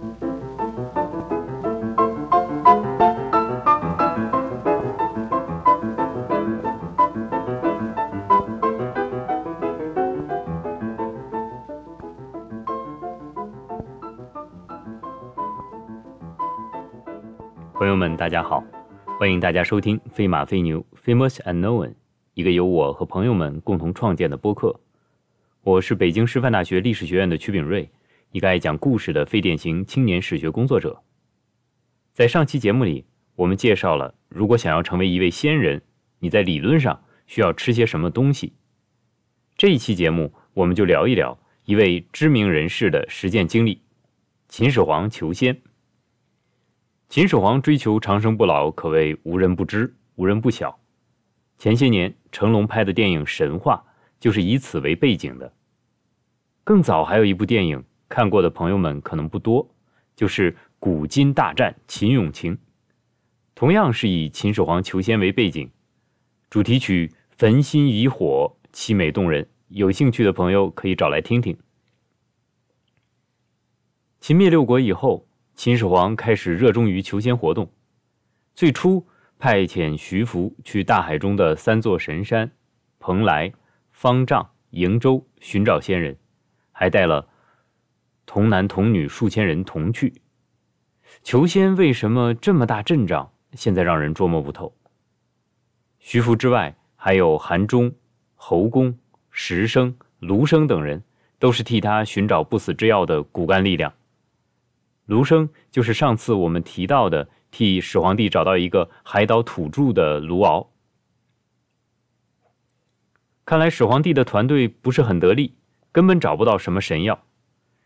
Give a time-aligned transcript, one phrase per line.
[0.00, 0.08] 朋
[17.88, 18.64] 友们，大家好，
[19.18, 21.88] 欢迎大家收听《飞马飞牛 Famous and Known》，
[22.32, 24.80] 一个由我和朋友们共同创建的播客。
[25.62, 27.90] 我是北京师范大学历史学院的曲炳瑞，
[28.32, 31.02] 一个爱讲故事的非典型青年史学工作者。
[32.12, 35.82] 在上期节目里，我们介绍了如果想要成为一位仙人，
[36.20, 38.52] 你在理论上需要吃些什么东西。
[39.56, 43.82] 这一期节目，我们就聊一聊一位知名人士的实践经历——
[44.48, 45.60] 秦始皇求仙。
[47.08, 50.78] 秦始皇追求长生不老，可谓无人不知，无人不晓。
[51.58, 53.84] 前些年成龙拍的电影《神话》
[54.20, 55.52] 就是以此为背景的。
[56.62, 59.74] 更早还有一部电影，看过的朋友们可能不多，
[60.14, 62.56] 就是《古今大战秦俑情》，
[63.54, 65.70] 同样是以秦始皇求仙为背景，
[66.50, 67.06] 主题曲
[67.38, 69.48] 《焚心以火》凄美动人。
[69.68, 71.56] 有兴趣的朋友可以找来听听。
[74.20, 75.26] 秦灭六国以后。
[75.56, 77.70] 秦始皇开始热衷于求仙活动，
[78.54, 79.06] 最初
[79.38, 82.50] 派遣徐福去大海中的三座神山——
[82.98, 83.52] 蓬莱、
[83.90, 86.16] 方丈、瀛洲寻找仙人，
[86.72, 87.28] 还带了
[88.32, 90.22] 童男童女数千人同去。
[91.24, 93.30] 求仙为什么这么大阵仗？
[93.54, 94.72] 现在让人捉摸不透。
[95.98, 97.92] 徐福之外，还有韩忠、
[98.36, 98.96] 侯公、
[99.32, 101.02] 石生、卢生等人，
[101.40, 103.92] 都是替他寻找不死之药的骨干力量。
[105.06, 110.70] 卢生就是上次我们提到的替始皇帝找到一个海岛土著的卢敖。
[113.44, 115.56] 看来始皇帝的团队不是很得力，
[115.90, 117.24] 根本找不到什么神药。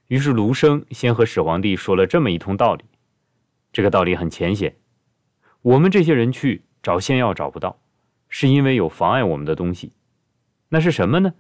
[0.09, 2.85] 于是卢生先和始皇帝说了这么一通道理。
[3.73, 4.77] 这个道理很浅显：
[5.63, 7.81] 我们这些人去找仙药找不到，
[8.29, 9.93] 是因为有妨碍我们的东西。
[10.69, 11.35] 那是什么呢？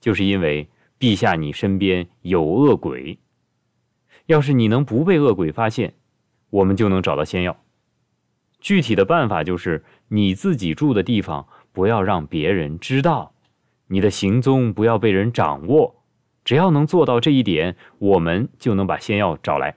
[0.00, 0.68] 就是因为
[0.98, 3.18] 陛下你身边有恶鬼。
[4.26, 5.94] 要是你能不被恶鬼发现，
[6.50, 7.60] 我们就能找到仙药。
[8.60, 13.34] 具体的办法就是你自己住的地方不要让别人知道，
[13.88, 16.03] 你的行踪不要被人掌握。
[16.44, 19.76] 只要能做到这一点，我们就能把仙药找来。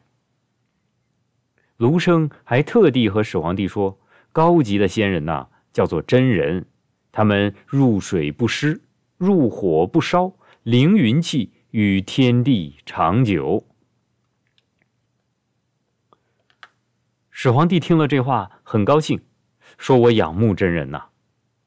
[1.77, 3.99] 卢生还特地和始皇帝说，
[4.31, 6.65] 高级的仙人呐，叫做真人，
[7.11, 8.81] 他们入水不湿，
[9.17, 10.33] 入火不烧，
[10.63, 13.63] 凌云气，与天地长久。
[17.29, 19.21] 始皇帝听了这话，很高兴，
[19.77, 21.09] 说：“我仰慕真人呐！”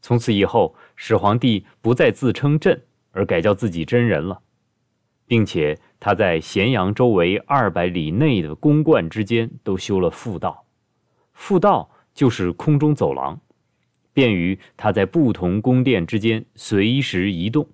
[0.02, 4.42] 从此以后，始皇帝不再自称朕，而改叫自己真人了，
[5.30, 10.64] 并且他在咸阳周围二百里内的宫观之间都修了复道，
[11.32, 13.40] 复道就是空中走廊，
[14.12, 17.64] 便于他在不同宫殿之间随时移动。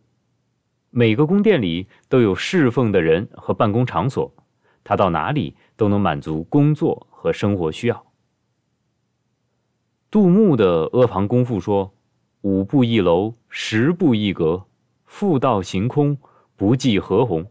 [0.91, 4.31] 每个宫殿里都有侍奉的人和办公场所，
[4.85, 7.07] 他到哪里都能满足工作。
[7.27, 8.07] 和生活需要。
[10.13, 11.93] 杜牧的《阿房宫赋》说
[12.43, 14.67] ：“五步一楼，十步一阁，
[15.07, 16.17] 复道行空，
[16.57, 17.51] 不计何鸿。”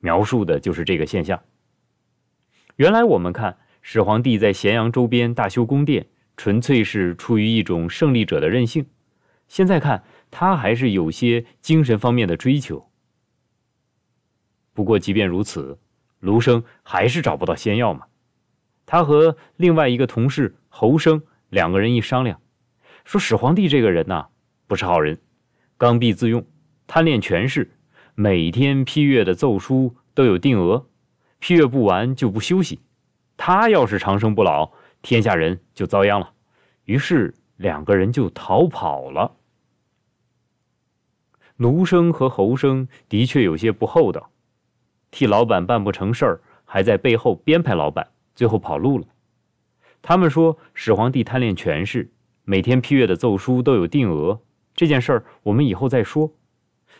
[0.00, 1.40] 描述的就是这个现象。
[2.76, 8.84] 原来我们看始皇帝在咸阳周边大修宫殿，纯粹是出于一种胜利者的任性。
[9.46, 12.88] 现在看他还是有些精神方面的追求。
[14.72, 15.78] 不过即便如此，
[16.18, 18.06] 卢生还是找不到仙药嘛。
[18.86, 22.40] 他和另外一个同事侯生两个人一商量，
[23.04, 24.26] 说：“始皇帝这个人呐，
[24.66, 25.20] 不是好人，
[25.76, 26.44] 刚愎自用，
[26.86, 27.70] 贪恋权势，
[28.14, 30.86] 每天批阅的奏书都有定额，
[31.38, 32.80] 批阅不完就不休息。
[33.36, 36.32] 他要是长生不老，天下人就遭殃了。”
[36.84, 39.36] 于是两个人就逃跑了。
[41.56, 44.30] 奴生和侯生的确有些不厚道，
[45.10, 48.08] 替老板办不成事儿，还在背后编排老板。
[48.34, 49.06] 最后跑路了。
[50.00, 52.10] 他们说始皇帝贪恋权势，
[52.44, 54.40] 每天批阅的奏书都有定额。
[54.74, 56.32] 这件事儿我们以后再说。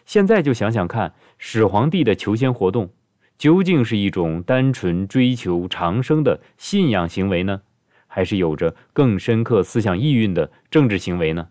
[0.04, 2.90] 现在就想想看，始皇帝的求仙活动
[3.38, 7.62] 究竟是一种单纯追求长生的信仰行为呢，
[8.06, 11.48] 还是有着更深刻思想意蕴的政治行为呢？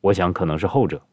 [0.00, 1.06] 我想可能是后者。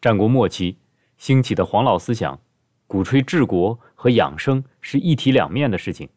[0.00, 0.78] 战国末期
[1.16, 2.40] 兴起的黄老思想。
[2.86, 6.08] 鼓吹治国和养生是一体两面的事情。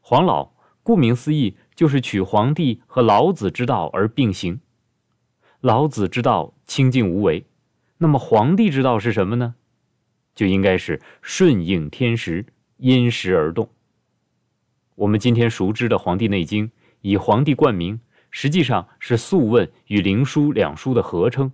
[0.00, 4.60] 黄老顾名思义就是取皇帝和老子之道而并行。
[5.60, 7.44] 老子之道清净无为，
[7.98, 9.54] 那么皇帝之道是什么呢？
[10.34, 12.44] 就应该是顺应天时，
[12.78, 13.68] 因时而动。
[14.96, 16.68] 我们今天熟知的《黄帝内经》，
[17.00, 18.00] 以皇帝冠名，
[18.30, 21.50] 实际上是《素问》与《灵书》两书的合称。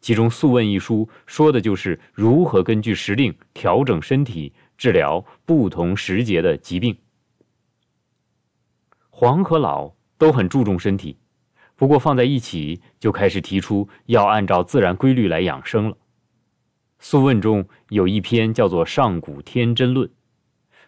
[0.00, 6.96] 其中，《素问》一书说的就是如何根据时令调整身体，治疗不同时节的疾病。
[9.08, 11.16] 黄和老都很注重身体，
[11.76, 15.92] 不过放在一起就开始提出要按照自然规律来养生了。
[16.98, 20.08] 《素问》中有一篇叫做《上古天真论》，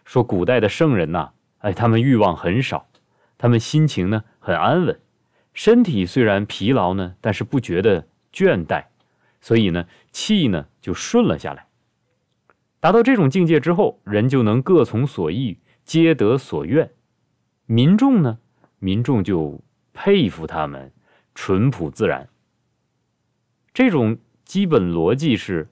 [0.05, 2.87] 说古代的圣人呐，哎，他们欲望很少，
[3.37, 4.99] 他们心情呢很安稳，
[5.53, 8.85] 身体虽然疲劳呢，但是不觉得倦怠。
[9.39, 11.67] 所以呢，气呢就顺了下来。
[12.79, 16.91] 达到这种境界之后，人就能各从所欲，皆得所愿。
[17.65, 18.39] 民众呢，
[18.79, 19.61] 民众就
[19.99, 20.93] 佩服他们
[21.33, 22.29] 淳朴自然。
[23.73, 24.15] 这种
[24.45, 25.67] 基本逻辑是：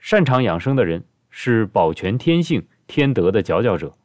[0.00, 3.96] 擅长养生的人是保全天性、天德的佼佼者，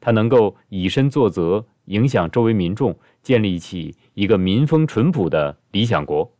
[0.00, 6.36] 他能够以身作则，影响周围民众，建立起一个民风淳朴的理想国。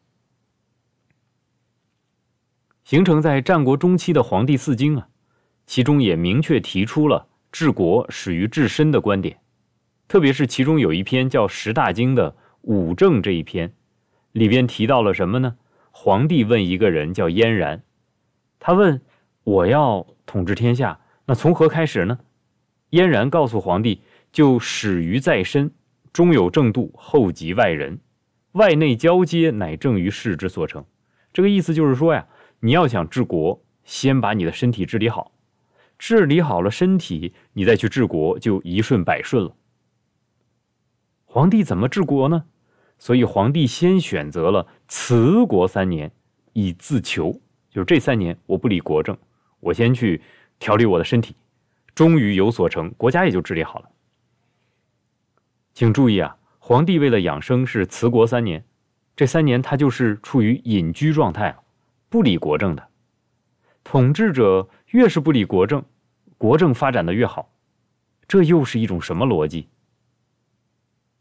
[2.82, 5.06] 形成在战国中期的《黄帝四经》啊，
[5.64, 9.38] 其中也明确提出了治国始于治身的观点。
[10.08, 12.30] 特别是其中有一篇叫《十大经》的
[12.66, 13.72] 《五政》这一篇，
[14.32, 15.56] 里边提到了什么呢？
[15.90, 17.82] 皇帝问一个人叫燕然，
[18.58, 19.00] 他问
[19.44, 22.18] ：“我要统治天下，那从何开始呢？”
[22.90, 24.00] 燕然告诉皇帝
[24.32, 25.70] ：“就始于在身，
[26.12, 28.00] 中有正度，后及外人，
[28.52, 30.84] 外内交接，乃正于世之所成。”
[31.32, 32.26] 这个意思就是说呀。
[32.60, 35.32] 你要想治国，先把你的身体治理好，
[35.98, 39.54] 治理好了身体，你再去治国就一顺百顺了。
[41.26, 42.46] 皇帝怎么治国呢？
[42.98, 46.10] 所以皇帝先选择了辞国三年，
[46.52, 47.32] 以自求，
[47.70, 49.16] 就是这三年我不理国政，
[49.60, 50.22] 我先去
[50.58, 51.36] 调理我的身体，
[51.94, 53.90] 终于有所成，国家也就治理好了。
[55.74, 58.64] 请注意啊，皇帝为了养生是辞国三年，
[59.16, 61.60] 这三年他就是处于隐居状态啊。
[62.08, 62.88] 不理国政的
[63.82, 65.84] 统治者越是不理国政，
[66.38, 67.52] 国政发展的越好，
[68.28, 69.68] 这又是一种什么逻辑？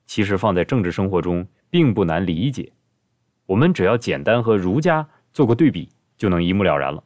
[0.06, 2.72] 其实放在政治生活中并不难理解，
[3.48, 7.00] 我们只要简单和儒家做个对比，就能一目了然了。《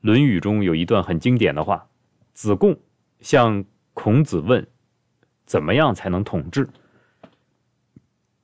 [0.00, 1.86] 论语》中有一段很经典的话：
[2.34, 2.76] 子贡
[3.20, 3.64] 向
[3.94, 4.66] 孔子问，
[5.44, 6.68] 怎么样才能统治？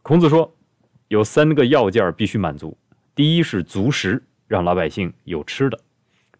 [0.02, 0.56] 孔子说，
[1.08, 2.78] 有三个要件必须满足。
[3.12, 5.76] 第一是足食，让老百姓有吃的；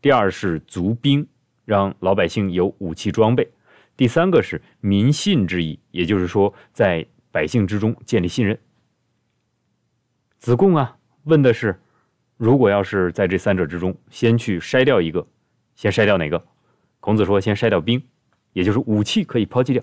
[0.00, 1.26] 第二是足兵，
[1.64, 3.44] 让老百姓有武器装备；
[3.97, 8.56] 第三个是民信之意，也就是说，在百姓之中建立信任。
[10.38, 11.81] 子贡啊，问的是：
[12.37, 15.26] 如果要是在这三者之中，先去筛掉一个，
[15.75, 16.46] 先筛掉哪个？
[17.00, 18.00] 孔子说：先筛掉兵，
[18.52, 19.82] 也就是武器可以抛弃掉。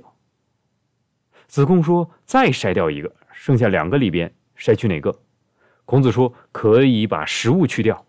[1.47, 5.19] 子贡说：再筛掉一个，剩下两个里边筛去哪个？
[5.85, 8.05] 孔子说：“可以把食物去掉，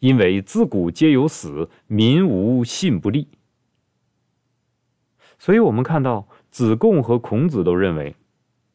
[0.00, 3.26] 因为自古皆有死，民无信不立。”
[5.40, 8.14] 所以，我们看到子贡和孔子都认为，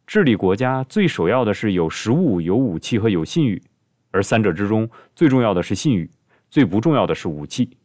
[0.07, 3.61] 治理国家最首要的是有食物、有武器和有信誉，
[4.09, 6.09] 而三者之中最重要的是信誉，
[6.49, 7.77] 最不重要的是武器。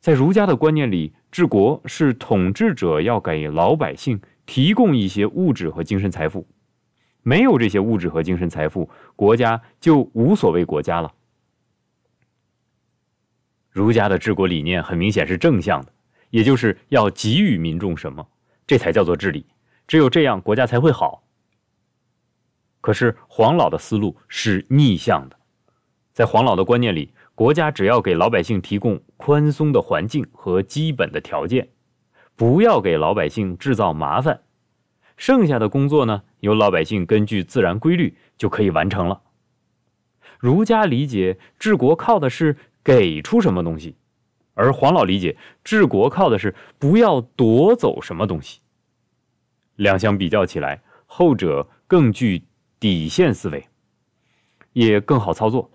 [0.00, 6.44] 在儒家的观念里，治国是统治者要给老百姓提供一些物质和精神财富。
[7.22, 11.12] 没有这些物质和精神财富，国家就无所谓国家了。
[13.70, 15.92] 儒家的治国理念很明显是正向的，
[16.30, 18.26] 也就是要给予民众什么，
[18.66, 19.46] 这才叫做治理。
[19.90, 21.24] 只有这样，国家才会好。
[22.80, 25.36] 可是黄老的思路是逆向的，
[26.12, 31.70] 在黄老的观念里，国家只要给老百姓提供宽松的环境和基本的条件，
[32.36, 34.40] 不要给老百姓制造麻烦。
[35.16, 39.20] 剩下的工作呢，由老百姓根据自然规律就可以完成了。
[40.38, 43.96] 儒家理解治国靠的是给出什么东西，
[44.54, 48.60] 而黄老理解治国靠的是不要夺走什么东西。
[49.80, 52.44] 两相比较起来，后者更具
[52.78, 53.66] 底线思维，
[54.74, 55.70] 也更好操作。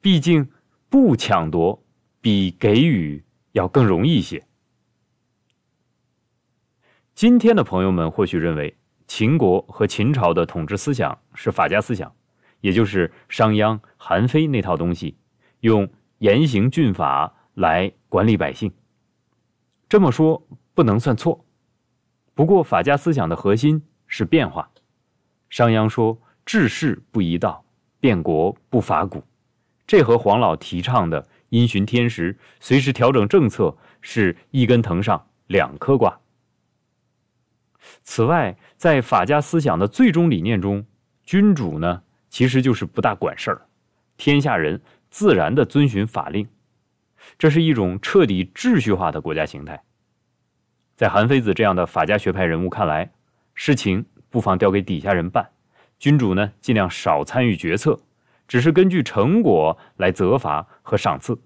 [0.00, 0.48] 毕竟
[0.88, 1.82] 不抢夺
[2.20, 4.46] 比给予要更容易一些。
[7.14, 8.76] 今天的朋友们或许认为。
[9.10, 12.14] 秦国和秦朝的统治思想是法家思想，
[12.60, 15.16] 也就是商鞅、韩非那套东西，
[15.60, 15.88] 用
[16.18, 18.70] 严刑峻法来管理百姓。
[19.88, 21.42] 这么说不能算错，
[22.38, 24.70] 不过法家思想的核心是变化。
[25.50, 26.16] 商鞅说
[26.46, 27.64] ：“治世不宜道，
[27.98, 29.24] 变国不伐古。”
[29.88, 36.20] 这和黄老提倡的因循天时，随时调整政策是一根藤上两颗瓜。
[38.04, 40.86] 此外，在法家思想的最终理念中，
[41.24, 43.62] 君主呢其实就是不大管事儿，
[44.16, 44.80] 天下人
[45.10, 46.46] 自然的遵循法令，
[47.36, 49.82] 这是一种彻底秩序化的国家形态。
[50.98, 53.08] 在韩非子这样的法家学派人物看来，
[53.54, 55.48] 事情不妨交给底下人办，
[55.96, 57.96] 君主呢尽量少参与决策，
[58.48, 61.40] 只是根据成果来责罚和赏赐。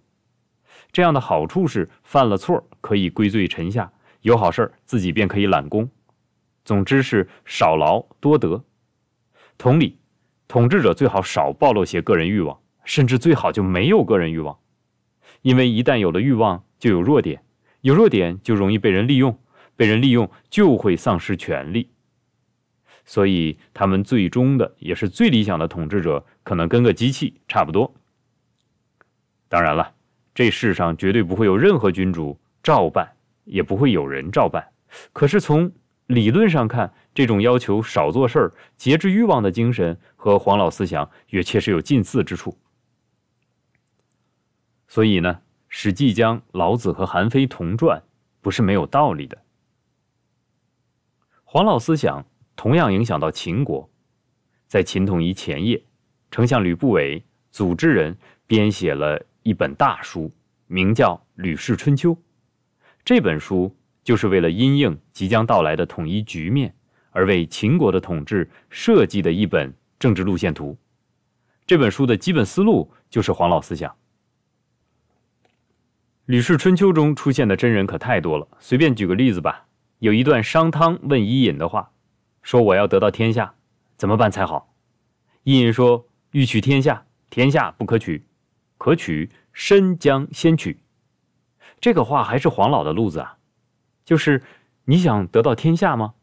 [0.91, 3.93] 这样的好处是，犯了错可以归罪臣下，
[4.23, 5.87] 有好事自己便可以揽功。
[6.65, 8.65] 总之是少劳多得。
[9.59, 9.99] 同理，
[10.49, 14.59] 统治者最好少暴露些个人欲望，甚至最好就没有个人欲望，
[15.43, 17.45] 因为一旦有了欲望，就有弱点，
[17.83, 19.39] 有弱点就容易被人利用。
[19.75, 21.89] 被人利用就会丧失权力，
[23.07, 27.93] 所以他们最终的也是最理想的统治者，可能跟个机器差不多。
[29.49, 29.95] 当然了，
[30.35, 34.69] 这世上绝对不会有任何君主照办，也不会有人照办。
[35.15, 35.73] 可是从
[36.07, 42.57] 理论上看，这种要求少做事儿、节制欲望的精神和黄老思想也确实有近似之处。
[44.87, 45.35] 所以呢，
[45.75, 48.03] 《史记》将老子和韩非同传，
[48.43, 49.43] 不是没有道理的。
[51.45, 53.89] 黄老思想同样影响到秦国，
[54.67, 55.83] 在秦统一前夜，
[56.31, 58.15] 丞相吕不韦组织人
[58.47, 60.31] 编写了一本大书，
[60.67, 62.15] 名叫《吕氏春秋》。
[63.03, 63.75] 这本书
[64.05, 66.73] 就是为了因应即将到来的统一局面
[67.13, 70.77] 而为秦国的统治设计的一本政治路线图。
[71.67, 73.91] 这本书的基本思路就是黄老思想。
[76.33, 79.67] 《吕氏春秋》中出现的真人可太多了，随便举个例子吧。
[79.99, 81.91] 有一段商汤问伊尹的话，
[82.43, 83.53] 说：“我要得到天下，
[83.99, 84.75] 怎么办才好？”
[85.45, 88.25] 伊尹说：“欲取天下，天下不可取，
[88.79, 90.81] 可取身将先取。”
[91.79, 93.37] 这个话还是黄老的路子啊，
[94.03, 94.43] 就是
[94.87, 96.15] 你想得到天下吗？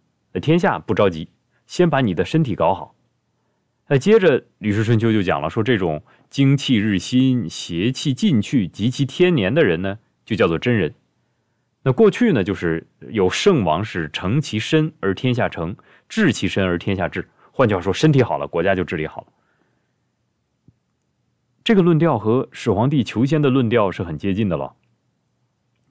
[0.41, 1.29] 天下不着急，
[1.67, 2.95] 先把你的身体搞好。
[3.85, 10.93] 那接着《吕氏春秋》就讲了，说这种精气日新、邪气尽去、及其天年的人呢，就叫做真人。
[11.81, 15.75] 那过去呢，就是有圣王是成其身而天下成，
[16.07, 17.27] 治其身而天下治。
[17.51, 19.27] 换句话说，身体好了，国家就治理好了。
[21.63, 24.75] 这个论调和始皇帝求仙的论调是很接近的了。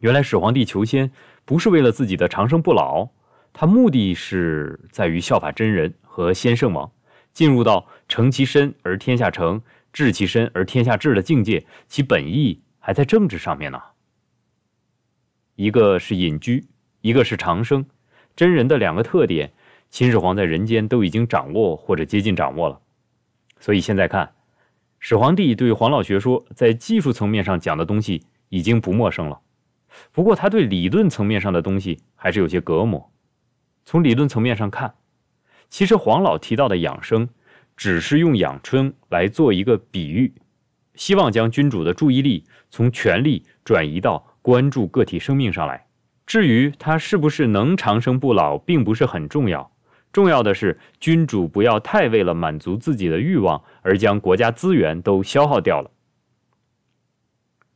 [0.00, 1.11] 原来始皇帝求仙
[1.45, 3.09] 不是为了自己的长生不老，
[3.52, 6.90] 他目的是在于效法真人和先圣王，
[7.33, 9.62] 进入到成其身而天下成，
[9.99, 13.83] 治其身而天下治的境界，其本意还在政治上面呢。
[15.57, 16.64] 一个是隐居，
[17.00, 17.85] 一个是长生，
[18.37, 19.52] 真人的两个特点，
[19.90, 22.81] 秦始皇在人间都已经掌握或者接近掌握了。
[23.59, 24.33] 所以现在看，
[25.00, 29.40] 始皇帝对黄老学说在技术层面上讲的东西已经不陌生了。
[30.12, 33.11] 不过他对理论层面上的东西还是有些隔膜。
[33.85, 34.95] 从理论层面上看，
[35.69, 37.28] 其实黄老提到的养生，
[37.78, 40.35] 只是用养春来做一个比喻，
[40.94, 44.23] 希望将君主的注意力从权力转移到。
[44.40, 45.85] 关注个体生命上来，
[46.25, 49.70] 至于他是不是能长生不老，并不是很重要。
[50.11, 55.90] 重要的是，君主不要太为了满足自己的欲望而将国家资源都消耗掉了。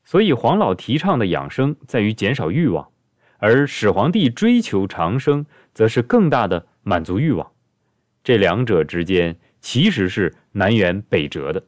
[0.02, 2.88] 所以，黄老提倡的养生在于减少欲望，
[3.36, 5.44] 而始皇帝追求长生，
[5.74, 7.52] 则是更大的满足欲望。
[8.24, 11.64] 这两者之间其实是南辕北辙的。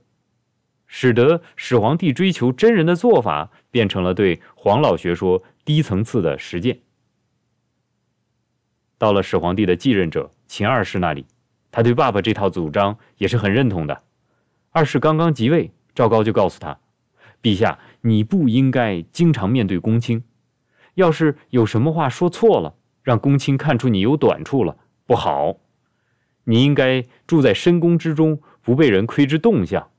[0.86, 6.80] 使得始皇帝追求真人的做法变成了对黄老学说低层次的实践。
[8.98, 11.26] 到了始皇帝的继任者秦二世那里，
[11.72, 14.02] 他对爸爸这套主张也是很认同的。
[14.70, 16.78] 二世刚刚即位，赵高就告诉他
[17.42, 20.22] ：“陛下，你不应该经常面对公卿，
[20.94, 25.56] 要是有什么话说错了，让公卿看出你有短处了，不好。
[26.44, 29.90] 你应该住在深宫之中，不被人窥知动向。”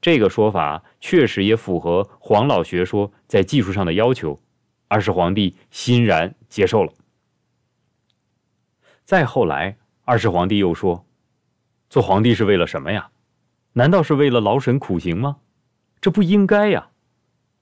[0.00, 4.40] 这个说法确实也符合黄老学说在技术上的要求，
[4.86, 6.92] 二世皇帝欣然接受了。
[9.04, 11.04] 再后来，二世皇帝又说
[11.90, 13.10] ：“做皇帝是为了什么呀？
[13.72, 15.38] 难道是为了劳神苦行吗？
[16.00, 16.90] 这不应该呀！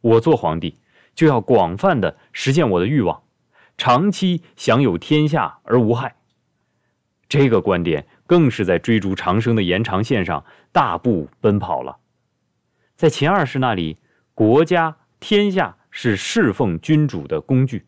[0.03, 0.79] 我做皇帝
[1.15, 3.23] 就要广泛的实现我的欲望，
[3.79, 6.17] 长期享有天下而无害。”
[7.29, 11.97] 这个观点更是在追逐长生的延长线上大步奔跑了。
[12.95, 13.97] 在秦二世那里，
[14.35, 17.85] 国家天下是侍奉君主的工具。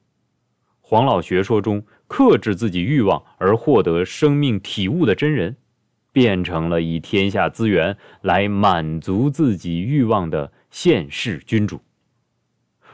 [0.81, 5.57] 黄老学说中，克制自己欲望而获得生命体悟的真人，
[6.13, 11.81] 变成了以天下资源来满足自己欲望的现世君主。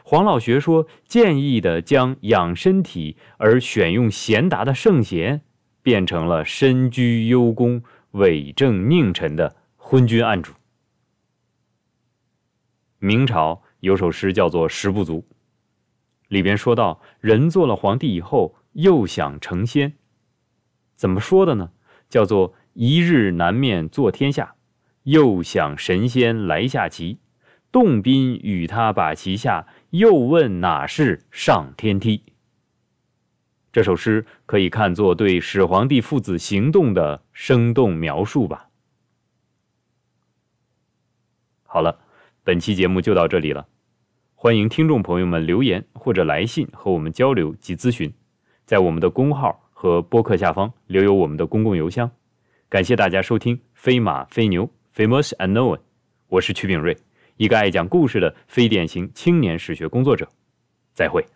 [0.02, 5.40] 黄老学说建议的将养身体而选用贤达的圣贤，
[5.84, 7.80] 变成了身居幽宫、
[8.12, 10.54] 伪正佞臣的昏君暗主。
[12.98, 15.18] 明朝有首诗叫做《十不足》，
[16.28, 19.92] 里边说到：人做了皇帝以后，又想成仙，
[20.96, 21.70] 怎么说的呢？
[22.08, 24.54] 叫做一日难面坐天下，
[25.02, 27.18] 又想神仙来下棋，
[27.70, 32.22] 动宾与他把棋下，又问哪是上天梯。
[33.74, 38.68] 这首诗可以看作对始皇帝父子行动的生动描述吧。
[41.64, 41.98] 好了。
[42.44, 43.66] 本期节目就到这里了，
[44.34, 48.12] 欢迎听众朋友们留言或者来信和我们交流及咨询，
[48.64, 52.08] 在我们的公号和播客下方留有我们的公共邮箱。
[52.68, 55.80] 感谢大家收听《飞马飞牛》（Famous and Known），
[56.28, 56.96] 我是曲炳瑞，
[57.38, 60.28] 一个爱讲故事的非典型青年史学工作者。
[60.92, 61.26] 再会。